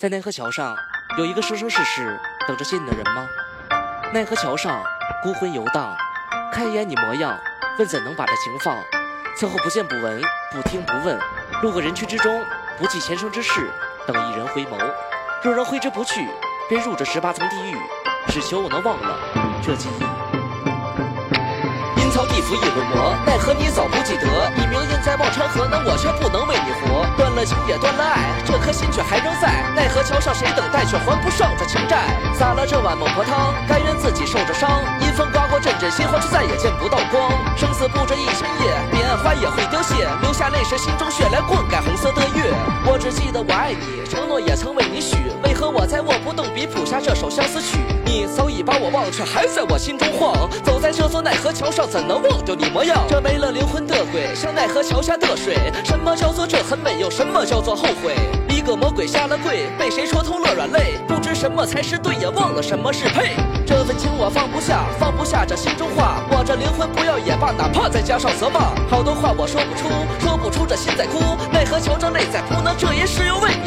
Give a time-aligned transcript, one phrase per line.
[0.00, 0.74] 在奈何桥上，
[1.18, 2.18] 有一个生生世世
[2.48, 3.28] 等着见你的人吗？
[4.14, 4.82] 奈何桥上，
[5.22, 5.94] 孤魂游荡，
[6.50, 7.38] 看一眼你模样，
[7.78, 8.78] 问怎能把这情放？
[9.36, 10.18] 此后不见不闻，
[10.52, 11.18] 不听不问，
[11.60, 12.42] 路过人群之中，
[12.78, 13.70] 不计前生之事，
[14.06, 14.78] 等一人回眸。
[15.42, 16.26] 若人挥之不去，
[16.66, 17.76] 便入这十八层地狱，
[18.28, 19.18] 只求我能忘了
[19.62, 20.02] 这记忆。
[22.00, 24.29] 阴曹地府已沦魔，奈何你早不记得？
[25.20, 27.04] 你明印在忘川河，那我却不能为你活。
[27.16, 29.52] 断了情也断了爱，这颗心却还仍在。
[29.76, 32.16] 奈何桥上谁等待，却还不上这情债。
[32.32, 34.80] 洒了这碗孟婆汤，甘愿自己受着伤。
[35.00, 37.30] 阴风刮过阵阵心慌，却再也见不到光。
[37.56, 42.48] 生死不这一千夜，彼岸花也会凋谢，流下泪水，心中血来灌溉红色的月。
[42.86, 45.16] 我只记得我爱你，承诺也曾为你许。
[45.44, 47.78] 为何我在握不动笔谱下这首相思曲？
[48.04, 50.48] 你早已把我忘却，还在我心中晃。
[50.64, 53.04] 走在这座奈何桥上，怎能忘掉你模样？
[53.08, 53.79] 这没了灵魂，
[54.34, 55.56] 像奈何桥下的水。
[55.84, 56.98] 什么叫做这很美？
[56.98, 58.16] 又什么叫做后悔？
[58.48, 60.98] 一个魔鬼下了跪，被谁戳痛了软肋？
[61.06, 63.36] 不知什么才是对，也忘了什么是配。
[63.66, 66.22] 这份情我放不下，放不下这心中话。
[66.30, 68.74] 我这灵魂不要也罢，哪怕再加上责骂。
[68.88, 69.88] 好多话我说不出，
[70.20, 71.18] 说不出这心在哭。
[71.52, 73.59] 奈何桥这泪在哭，那这也是又为。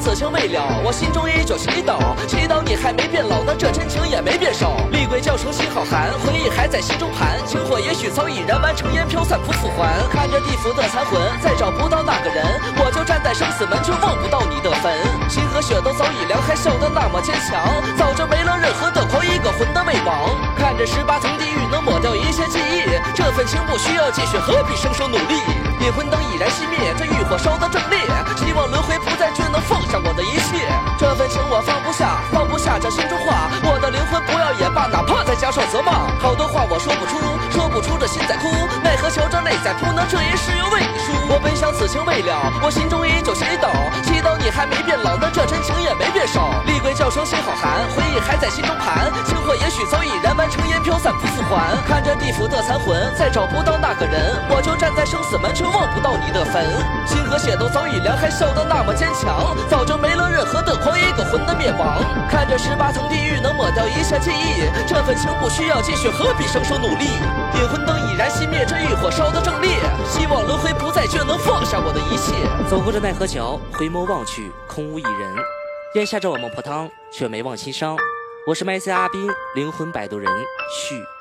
[0.00, 4.76] 此情未了，我心中依旧祈祷，祈祷你还没变老，那这真情也没变少。
[4.90, 9.98] 厉鬼叫声心好寒，回忆还在心中盘，情火也许早已燃完，成烟飘散不复还。
[10.10, 12.44] 看着地府的残魂，再找不到那个人，
[12.78, 14.94] 我就站在生死门，却望不到你的坟。
[15.28, 17.58] 心和血都早已凉，还笑得那么坚强，
[17.98, 20.30] 早就没了任何的狂，一个魂的未亡。
[20.56, 25.34] 看着十八层地狱能抹掉一切记忆，这份情不需要继续，何必生生努力？
[25.80, 27.97] 引魂灯已然熄灭，这欲火烧得正烈，
[33.64, 36.08] 我的灵魂不要也罢，哪怕再加上责骂。
[36.18, 37.18] 好多话我说不出，
[37.50, 38.48] 说不出这心在哭，
[38.82, 41.12] 奈何桥这泪在哭，那这一世又为你输。
[41.28, 43.72] 我本想此情未了，我心中依旧祈祷，
[44.04, 46.62] 祈祷你还没变老，那这真情也没变少。
[46.66, 48.74] 厉鬼叫声心好寒，回忆还在心中
[50.88, 51.76] 飘散不复还。
[51.86, 56.64] 看着地府的残魂，再找不到那个人，我就站在生死门，却望不到你的坟。
[57.04, 62.00] 心和血都早已凉，还笑得那么坚强，早就没了任何的狂，一个魂的灭亡。
[62.30, 67.04] 看着十八层地狱能抹掉一切记忆，这份情不需要继续，何必生生努力？
[67.60, 69.76] 引魂灯已然熄灭，这欲火烧得正烈，
[70.08, 72.32] 希望轮回不再，却能放下我的一切。
[72.66, 75.34] 走过这奈何桥，回眸望去，空无一人。
[75.96, 77.94] 咽下这碗孟婆汤，却没忘心伤。
[78.46, 80.32] 我是麦斯阿斌，灵魂摆渡人，
[80.70, 81.17] 续。